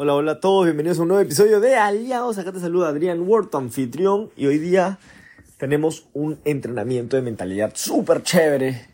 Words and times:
Hola, 0.00 0.14
hola 0.14 0.30
a 0.30 0.38
todos, 0.38 0.64
bienvenidos 0.64 1.00
a 1.00 1.02
un 1.02 1.08
nuevo 1.08 1.20
episodio 1.20 1.58
de 1.58 1.74
Aliados. 1.74 2.38
Acá 2.38 2.52
te 2.52 2.60
saluda 2.60 2.90
Adrián 2.90 3.24
Ward, 3.26 3.48
anfitrión, 3.54 4.30
y 4.36 4.46
hoy 4.46 4.58
día 4.58 5.00
tenemos 5.56 6.06
un 6.12 6.38
entrenamiento 6.44 7.16
de 7.16 7.22
mentalidad 7.22 7.72
súper 7.74 8.22
chévere. 8.22 8.86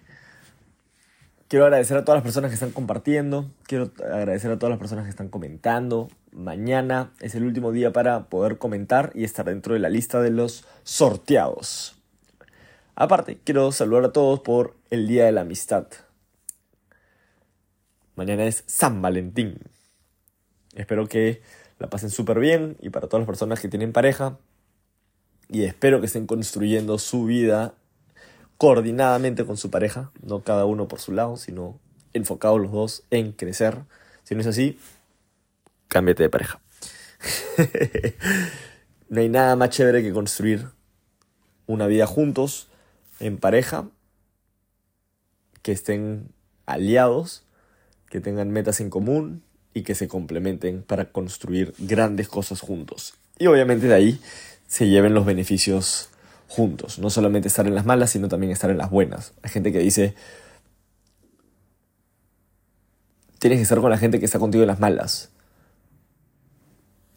Quiero 1.46 1.66
agradecer 1.66 1.98
a 1.98 2.06
todas 2.06 2.16
las 2.16 2.22
personas 2.22 2.50
que 2.50 2.54
están 2.54 2.70
compartiendo, 2.70 3.50
quiero 3.64 3.90
agradecer 4.02 4.50
a 4.50 4.58
todas 4.58 4.70
las 4.70 4.78
personas 4.78 5.04
que 5.04 5.10
están 5.10 5.28
comentando. 5.28 6.08
Mañana 6.32 7.12
es 7.20 7.34
el 7.34 7.44
último 7.44 7.70
día 7.70 7.92
para 7.92 8.30
poder 8.30 8.56
comentar 8.56 9.12
y 9.14 9.24
estar 9.24 9.44
dentro 9.44 9.74
de 9.74 9.80
la 9.80 9.90
lista 9.90 10.22
de 10.22 10.30
los 10.30 10.64
sorteados. 10.84 12.00
Aparte, 12.94 13.38
quiero 13.44 13.72
saludar 13.72 14.06
a 14.06 14.12
todos 14.12 14.40
por 14.40 14.74
el 14.88 15.06
Día 15.06 15.26
de 15.26 15.32
la 15.32 15.42
Amistad. 15.42 15.86
Mañana 18.16 18.46
es 18.46 18.64
San 18.66 19.02
Valentín. 19.02 19.73
Espero 20.74 21.06
que 21.08 21.40
la 21.78 21.88
pasen 21.88 22.10
súper 22.10 22.38
bien 22.38 22.76
y 22.80 22.90
para 22.90 23.06
todas 23.08 23.22
las 23.22 23.26
personas 23.26 23.60
que 23.60 23.68
tienen 23.68 23.92
pareja. 23.92 24.38
Y 25.48 25.64
espero 25.64 26.00
que 26.00 26.06
estén 26.06 26.26
construyendo 26.26 26.98
su 26.98 27.24
vida 27.24 27.74
coordinadamente 28.58 29.44
con 29.44 29.56
su 29.56 29.70
pareja, 29.70 30.10
no 30.22 30.42
cada 30.42 30.64
uno 30.64 30.88
por 30.88 31.00
su 31.00 31.12
lado, 31.12 31.36
sino 31.36 31.78
enfocados 32.12 32.60
los 32.60 32.72
dos 32.72 33.02
en 33.10 33.32
crecer. 33.32 33.82
Si 34.22 34.34
no 34.34 34.40
es 34.40 34.46
así, 34.46 34.78
cámbiate 35.88 36.22
de 36.22 36.30
pareja. 36.30 36.60
no 39.08 39.20
hay 39.20 39.28
nada 39.28 39.54
más 39.56 39.70
chévere 39.70 40.02
que 40.02 40.12
construir 40.12 40.68
una 41.66 41.86
vida 41.86 42.06
juntos, 42.06 42.68
en 43.20 43.38
pareja, 43.38 43.88
que 45.62 45.72
estén 45.72 46.32
aliados, 46.66 47.44
que 48.10 48.20
tengan 48.20 48.50
metas 48.50 48.80
en 48.80 48.90
común 48.90 49.43
y 49.74 49.82
que 49.82 49.94
se 49.94 50.08
complementen 50.08 50.82
para 50.82 51.10
construir 51.10 51.74
grandes 51.78 52.28
cosas 52.28 52.60
juntos. 52.60 53.14
Y 53.38 53.48
obviamente 53.48 53.88
de 53.88 53.94
ahí 53.94 54.20
se 54.66 54.88
lleven 54.88 55.12
los 55.12 55.26
beneficios 55.26 56.08
juntos. 56.48 56.98
No 56.98 57.10
solamente 57.10 57.48
estar 57.48 57.66
en 57.66 57.74
las 57.74 57.84
malas, 57.84 58.10
sino 58.10 58.28
también 58.28 58.52
estar 58.52 58.70
en 58.70 58.78
las 58.78 58.90
buenas. 58.90 59.34
Hay 59.42 59.50
gente 59.50 59.72
que 59.72 59.80
dice, 59.80 60.14
tienes 63.40 63.58
que 63.58 63.62
estar 63.64 63.80
con 63.80 63.90
la 63.90 63.98
gente 63.98 64.20
que 64.20 64.24
está 64.24 64.38
contigo 64.38 64.62
en 64.62 64.68
las 64.68 64.80
malas. 64.80 65.30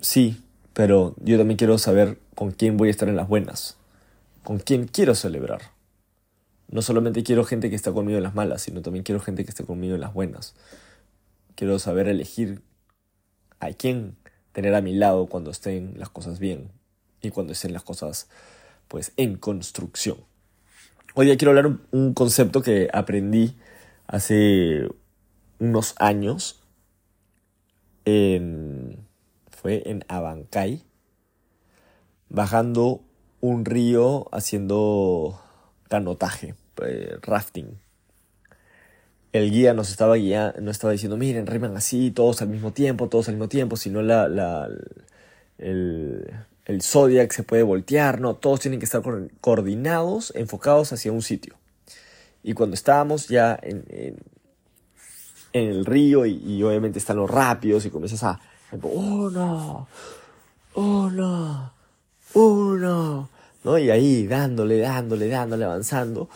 Sí, 0.02 0.44
pero 0.74 1.16
yo 1.20 1.38
también 1.38 1.58
quiero 1.58 1.78
saber 1.78 2.20
con 2.36 2.52
quién 2.52 2.78
voy 2.78 2.88
a 2.90 2.92
estar 2.92 3.08
en 3.08 3.16
las 3.16 3.28
buenas. 3.28 3.78
Con 4.44 4.60
quién 4.60 4.88
quiero 4.88 5.16
celebrar. 5.16 5.62
No 6.70 6.82
solamente 6.82 7.24
quiero 7.24 7.46
gente 7.46 7.70
que 7.70 7.76
está 7.76 7.92
conmigo 7.92 8.18
en 8.18 8.24
las 8.24 8.36
malas, 8.36 8.62
sino 8.64 8.82
también 8.82 9.04
quiero 9.04 9.22
gente 9.22 9.44
que 9.44 9.52
esté 9.52 9.64
conmigo 9.64 9.96
en 9.96 10.02
las 10.02 10.14
buenas. 10.14 10.54
Quiero 11.58 11.80
saber 11.80 12.08
elegir 12.08 12.62
a 13.60 13.72
quién 13.72 14.16
tener 14.52 14.76
a 14.76 14.82
mi 14.82 14.94
lado 14.94 15.26
cuando 15.26 15.50
estén 15.50 15.96
las 15.98 16.08
cosas 16.08 16.38
bien 16.38 16.70
y 17.20 17.32
cuando 17.32 17.54
estén 17.54 17.74
las 17.74 17.82
cosas 17.82 18.30
pues 18.88 19.12
en 19.18 19.38
construcción. 19.38 20.20
Hoy 21.16 21.26
día 21.26 21.36
quiero 21.36 21.50
hablar 21.50 21.66
un, 21.66 21.82
un 21.90 22.14
concepto 22.14 22.62
que 22.62 22.90
aprendí 22.94 23.56
hace 24.06 24.88
unos 25.58 25.96
años 25.98 26.62
en, 28.06 29.08
fue 29.50 29.82
en 29.90 30.06
Abancay 30.10 30.84
bajando 32.30 33.02
un 33.42 33.66
río 33.66 34.28
haciendo 34.32 35.42
canotaje, 35.90 36.54
eh, 36.86 37.18
rafting 37.24 37.80
el 39.34 39.52
guía 39.52 39.74
nos 39.74 39.90
estaba 39.90 40.16
guiando, 40.16 40.62
nos 40.62 40.72
estaba 40.72 40.94
diciendo, 40.94 41.18
miren, 41.18 41.48
reman 41.48 41.76
así, 41.76 42.12
todos 42.12 42.42
al 42.42 42.50
mismo 42.50 42.72
tiempo, 42.72 43.10
todos 43.10 43.28
al 43.28 43.36
mismo 43.36 43.50
tiempo, 43.50 43.78
si 43.78 43.90
no 43.90 44.02
la, 44.02 44.28
la, 44.28 44.70
el, 45.58 46.32
el 46.66 46.82
Zodiac 46.82 47.32
se 47.32 47.44
puede 47.44 47.64
voltear, 47.64 48.20
no, 48.20 48.36
todos 48.36 48.60
tienen 48.60 48.80
que 48.80 48.86
estar 48.86 49.02
coordinados, 49.42 50.34
enfocados 50.36 50.94
hacia 50.94 51.12
un 51.12 51.22
sitio. 51.22 51.56
Y 52.44 52.54
cuando 52.54 52.76
estábamos 52.76 53.28
ya 53.28 53.58
en, 53.62 53.84
en, 53.90 54.16
el 55.54 55.86
río 55.86 56.26
y, 56.26 56.62
obviamente 56.64 57.00
están 57.00 57.18
los 57.18 57.30
rápidos 57.30 57.86
y 57.86 57.90
comienzas 57.90 58.24
a, 58.24 58.40
uno, 58.82 59.88
uno, 60.76 61.74
uno, 62.34 63.30
¿no? 63.64 63.78
Y 63.78 63.90
ahí 63.90 64.28
dándole, 64.28 64.78
dándole, 64.80 65.30
dándole, 65.30 65.66
avanzando 65.66 66.30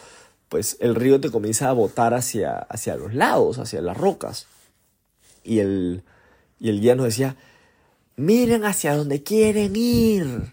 pues 0.51 0.75
el 0.81 0.95
río 0.95 1.21
te 1.21 1.31
comienza 1.31 1.69
a 1.69 1.71
botar 1.71 2.13
hacia, 2.13 2.57
hacia 2.57 2.97
los 2.97 3.13
lados, 3.13 3.57
hacia 3.57 3.81
las 3.81 3.95
rocas. 3.95 4.47
Y 5.45 5.59
el, 5.59 6.03
y 6.59 6.67
el 6.67 6.81
guía 6.81 6.93
nos 6.93 7.05
decía, 7.05 7.37
miren 8.17 8.65
hacia 8.65 8.93
donde 8.93 9.23
quieren 9.23 9.77
ir, 9.77 10.51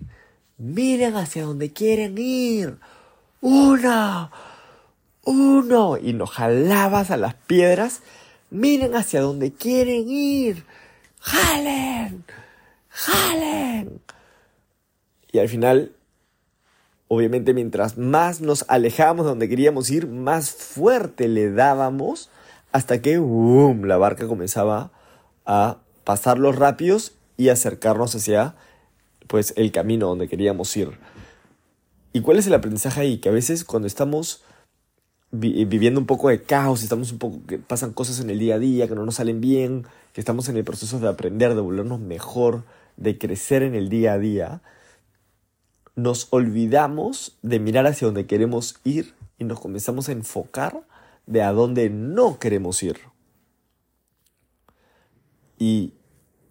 miren 0.56 1.16
hacia 1.16 1.42
donde 1.42 1.72
quieren 1.72 2.16
ir, 2.16 2.78
uno, 3.40 4.30
uno, 5.24 5.98
y 5.98 6.12
nos 6.12 6.30
jalabas 6.30 7.10
a 7.10 7.16
las 7.16 7.34
piedras, 7.34 8.02
miren 8.50 8.94
hacia 8.94 9.20
donde 9.20 9.52
quieren 9.52 10.08
ir, 10.08 10.64
jalen, 11.18 12.24
jalen. 12.88 14.00
Y 15.32 15.40
al 15.40 15.48
final 15.48 15.90
Obviamente 17.08 17.54
mientras 17.54 17.96
más 17.96 18.40
nos 18.40 18.64
alejábamos 18.68 19.24
de 19.24 19.30
donde 19.30 19.48
queríamos 19.48 19.90
ir, 19.90 20.06
más 20.06 20.50
fuerte 20.50 21.26
le 21.26 21.50
dábamos 21.50 22.30
hasta 22.70 23.00
que 23.00 23.18
boom, 23.18 23.84
la 23.84 23.96
barca 23.96 24.26
comenzaba 24.26 24.90
a 25.46 25.78
pasar 26.04 26.38
los 26.38 26.56
rápidos 26.56 27.14
y 27.38 27.48
acercarnos 27.48 28.14
hacia 28.14 28.54
pues 29.26 29.54
el 29.56 29.72
camino 29.72 30.08
donde 30.08 30.28
queríamos 30.28 30.76
ir. 30.76 30.98
¿Y 32.12 32.20
cuál 32.20 32.38
es 32.38 32.46
el 32.46 32.54
aprendizaje 32.54 33.00
ahí? 33.00 33.18
Que 33.18 33.28
a 33.28 33.32
veces 33.32 33.64
cuando 33.64 33.86
estamos 33.86 34.42
viviendo 35.30 36.00
un 36.00 36.06
poco 36.06 36.30
de 36.30 36.42
caos, 36.42 36.82
estamos 36.82 37.12
un 37.12 37.18
poco 37.18 37.40
que 37.46 37.58
pasan 37.58 37.92
cosas 37.92 38.20
en 38.20 38.30
el 38.30 38.38
día 38.38 38.54
a 38.54 38.58
día 38.58 38.88
que 38.88 38.94
no 38.94 39.04
nos 39.04 39.16
salen 39.16 39.40
bien, 39.40 39.86
que 40.12 40.20
estamos 40.20 40.48
en 40.48 40.56
el 40.56 40.64
proceso 40.64 40.98
de 41.00 41.08
aprender, 41.08 41.54
de 41.54 41.60
volvernos 41.60 42.00
mejor, 42.00 42.64
de 42.96 43.18
crecer 43.18 43.62
en 43.62 43.74
el 43.74 43.88
día 43.88 44.14
a 44.14 44.18
día, 44.18 44.62
nos 45.98 46.28
olvidamos 46.30 47.36
de 47.42 47.58
mirar 47.58 47.88
hacia 47.88 48.06
donde 48.06 48.26
queremos 48.26 48.76
ir 48.84 49.14
y 49.36 49.42
nos 49.42 49.58
comenzamos 49.58 50.08
a 50.08 50.12
enfocar 50.12 50.82
de 51.26 51.42
a 51.42 51.50
dónde 51.50 51.90
no 51.90 52.38
queremos 52.38 52.84
ir. 52.84 53.00
Y 55.58 55.94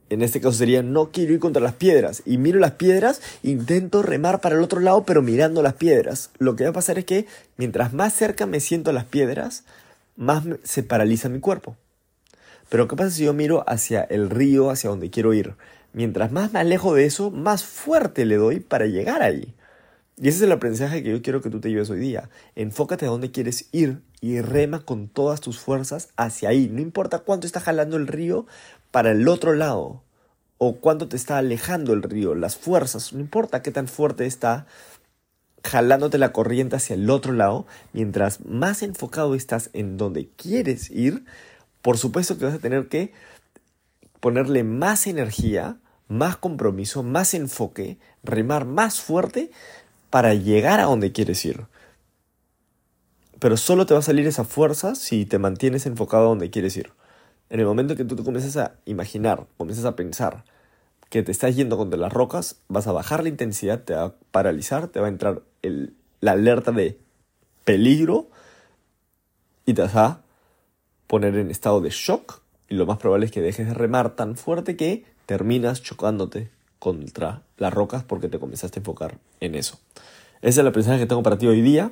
en 0.10 0.22
este 0.22 0.42
caso 0.42 0.58
sería 0.58 0.84
no 0.84 1.12
quiero 1.12 1.32
ir 1.32 1.40
contra 1.40 1.62
las 1.62 1.76
piedras 1.76 2.24
y 2.26 2.38
miro 2.38 2.60
las 2.60 2.74
piedras, 2.74 3.22
intento 3.42 4.02
remar 4.02 4.42
para 4.42 4.58
el 4.58 4.62
otro 4.62 4.82
lado 4.82 5.06
pero 5.06 5.22
mirando 5.22 5.64
las 5.64 5.76
piedras. 5.76 6.30
Lo 6.40 6.58
que 6.58 6.66
va 6.66 6.72
a 6.72 6.74
pasar 6.74 7.00
es 7.00 7.06
que 7.06 7.26
mientras 7.56 7.94
más 7.94 8.14
cerca 8.14 8.48
me 8.48 8.60
siento 8.60 8.90
a 8.90 8.94
las 8.94 9.06
piedras, 9.06 9.64
más 10.18 10.44
se 10.66 10.84
paraliza 10.84 11.30
mi 11.30 11.40
cuerpo. 11.40 11.78
Pero 12.68 12.90
¿qué 12.90 12.98
pasa 12.98 13.12
si 13.12 13.24
yo 13.24 13.34
miro 13.34 13.64
hacia 13.66 14.04
el 14.04 14.30
río, 14.30 14.72
hacia 14.72 14.90
donde 14.90 15.10
quiero 15.10 15.34
ir? 15.34 15.56
Mientras 15.98 16.32
más 16.32 16.54
me 16.54 16.60
alejo 16.60 16.94
de 16.94 17.06
eso, 17.06 17.32
más 17.32 17.64
fuerte 17.64 18.24
le 18.26 18.36
doy 18.36 18.60
para 18.60 18.86
llegar 18.86 19.24
ahí. 19.24 19.56
Y 20.16 20.28
ese 20.28 20.38
es 20.38 20.44
el 20.44 20.52
aprendizaje 20.52 21.02
que 21.02 21.10
yo 21.10 21.24
quiero 21.24 21.42
que 21.42 21.50
tú 21.50 21.60
te 21.60 21.70
lleves 21.70 21.90
hoy 21.90 21.98
día. 21.98 22.30
Enfócate 22.54 23.08
a 23.08 23.10
dónde 23.10 23.32
quieres 23.32 23.68
ir 23.72 24.04
y 24.22 24.40
rema 24.42 24.86
con 24.86 25.08
todas 25.08 25.42
tus 25.42 25.58
fuerzas 25.58 26.10
hacia 26.16 26.50
ahí. 26.50 26.70
No 26.72 26.82
importa 26.82 27.18
cuánto 27.18 27.48
está 27.48 27.62
jalando 27.62 27.98
el 27.98 28.06
río 28.06 28.46
para 28.92 29.10
el 29.10 29.28
otro 29.28 29.56
lado 29.56 30.04
o 30.60 30.76
cuánto 30.76 31.08
te 31.08 31.16
está 31.16 31.40
alejando 31.40 31.94
el 31.94 32.04
río, 32.04 32.36
las 32.36 32.58
fuerzas, 32.58 33.12
no 33.12 33.20
importa 33.20 33.64
qué 33.64 33.72
tan 33.72 33.88
fuerte 33.88 34.28
está 34.28 34.68
jalándote 35.64 36.20
la 36.20 36.32
corriente 36.32 36.76
hacia 36.76 36.94
el 36.94 37.10
otro 37.10 37.34
lado, 37.34 37.66
mientras 37.94 38.46
más 38.46 38.84
enfocado 38.84 39.34
estás 39.34 39.72
en 39.74 39.98
donde 39.98 40.30
quieres 40.30 40.92
ir, 40.92 41.26
por 41.82 41.98
supuesto 41.98 42.38
que 42.38 42.46
vas 42.46 42.54
a 42.54 42.60
tener 42.60 42.88
que 42.88 43.14
ponerle 44.20 44.64
más 44.64 45.08
energía 45.08 45.80
más 46.08 46.38
compromiso, 46.38 47.04
más 47.04 47.34
enfoque, 47.34 47.98
remar 48.24 48.66
más 48.66 49.02
fuerte 49.02 49.52
para 50.10 50.34
llegar 50.34 50.80
a 50.80 50.86
donde 50.86 51.12
quieres 51.12 51.44
ir. 51.46 51.66
Pero 53.40 53.58
solo 53.58 53.86
te 53.86 53.94
va 53.94 54.00
a 54.00 54.04
salir 54.04 54.26
esa 54.26 54.44
fuerza 54.44 54.96
si 54.96 55.26
te 55.26 55.38
mantienes 55.38 55.86
enfocado 55.86 56.26
a 56.26 56.30
donde 56.30 56.50
quieres 56.50 56.76
ir. 56.78 56.92
En 57.50 57.60
el 57.60 57.66
momento 57.66 57.96
que 57.96 58.04
tú 58.04 58.16
te 58.16 58.24
comienzas 58.24 58.58
a 58.58 58.76
imaginar, 58.86 59.46
comienzas 59.58 59.86
a 59.86 59.96
pensar 59.96 60.44
que 61.10 61.24
te 61.24 61.32
estás 61.32 61.56
yendo 61.56 61.78
contra 61.78 62.00
las 62.00 62.12
rocas, 62.12 62.58
vas 62.68 62.88
a 62.88 62.92
bajar 62.92 63.24
la 63.24 63.30
intensidad, 63.30 63.84
te 63.84 63.94
va 63.94 64.06
a 64.06 64.14
paralizar, 64.32 64.88
te 64.88 65.00
va 65.00 65.06
a 65.06 65.10
entrar 65.10 65.44
la 65.62 66.32
alerta 66.32 66.72
de 66.72 67.00
peligro 67.64 68.30
y 69.66 69.74
te 69.74 69.82
vas 69.82 69.96
a 69.96 70.22
poner 71.08 71.36
en 71.36 71.52
estado 71.52 71.80
de 71.80 71.90
shock 71.90 72.42
y 72.70 72.76
lo 72.76 72.86
más 72.86 72.98
probable 72.98 73.26
es 73.26 73.32
que 73.32 73.42
dejes 73.42 73.68
de 73.68 73.74
remar 73.74 74.16
tan 74.16 74.36
fuerte 74.36 74.76
que 74.76 75.06
terminas 75.26 75.82
chocándote 75.82 76.50
contra 76.80 77.42
las 77.58 77.74
rocas 77.74 78.04
porque 78.04 78.28
te 78.28 78.40
comenzaste 78.40 78.80
a 78.80 78.82
enfocar 78.82 79.18
en 79.40 79.56
eso. 79.56 79.80
Esa 80.42 80.62
es 80.62 80.64
la 80.64 80.70
aprendizaje 80.70 81.00
que 81.00 81.06
tengo 81.06 81.24
para 81.24 81.38
ti 81.38 81.48
hoy 81.48 81.62
día. 81.62 81.92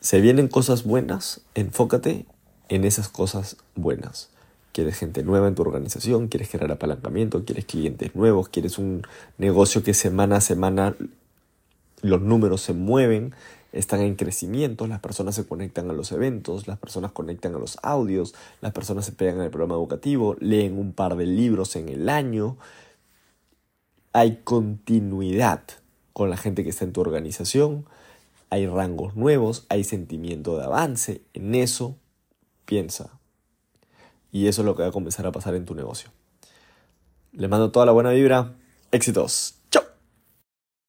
Se 0.00 0.20
vienen 0.20 0.48
cosas 0.48 0.84
buenas, 0.84 1.42
enfócate 1.54 2.26
en 2.68 2.84
esas 2.84 3.08
cosas 3.08 3.56
buenas. 3.74 4.30
quieres 4.72 4.98
gente 4.98 5.22
nueva 5.22 5.46
en 5.46 5.54
tu 5.54 5.62
organización, 5.62 6.26
quieres 6.26 6.48
generar 6.48 6.72
apalancamiento, 6.72 7.44
quieres 7.44 7.64
clientes 7.64 8.14
nuevos, 8.16 8.48
quieres 8.48 8.76
un 8.76 9.06
negocio 9.38 9.84
que 9.84 9.94
semana 9.94 10.36
a 10.36 10.40
semana 10.40 10.96
los 12.02 12.20
números 12.20 12.60
se 12.60 12.72
mueven, 12.72 13.34
están 13.74 14.00
en 14.02 14.14
crecimiento, 14.14 14.86
las 14.86 15.00
personas 15.00 15.34
se 15.34 15.46
conectan 15.46 15.90
a 15.90 15.92
los 15.92 16.12
eventos, 16.12 16.68
las 16.68 16.78
personas 16.78 17.10
conectan 17.10 17.56
a 17.56 17.58
los 17.58 17.76
audios, 17.82 18.34
las 18.60 18.72
personas 18.72 19.04
se 19.04 19.12
pegan 19.12 19.40
al 19.40 19.50
programa 19.50 19.74
educativo, 19.74 20.36
leen 20.38 20.78
un 20.78 20.92
par 20.92 21.16
de 21.16 21.26
libros 21.26 21.74
en 21.74 21.88
el 21.88 22.08
año. 22.08 22.56
Hay 24.12 24.42
continuidad 24.44 25.64
con 26.12 26.30
la 26.30 26.36
gente 26.36 26.62
que 26.62 26.70
está 26.70 26.84
en 26.84 26.92
tu 26.92 27.00
organización, 27.00 27.84
hay 28.48 28.68
rangos 28.68 29.16
nuevos, 29.16 29.66
hay 29.68 29.82
sentimiento 29.82 30.56
de 30.56 30.64
avance, 30.64 31.22
en 31.34 31.56
eso 31.56 31.96
piensa. 32.66 33.18
Y 34.30 34.46
eso 34.46 34.62
es 34.62 34.66
lo 34.66 34.76
que 34.76 34.82
va 34.82 34.88
a 34.88 34.92
comenzar 34.92 35.26
a 35.26 35.32
pasar 35.32 35.56
en 35.56 35.64
tu 35.64 35.74
negocio. 35.74 36.10
Le 37.32 37.48
mando 37.48 37.72
toda 37.72 37.86
la 37.86 37.92
buena 37.92 38.10
vibra. 38.10 38.52
Éxitos. 38.92 39.56